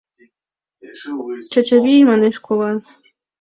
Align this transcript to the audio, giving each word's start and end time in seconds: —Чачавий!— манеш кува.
—Чачавий!— 1.51 2.01
манеш 2.09 2.37
кува. 2.45 2.71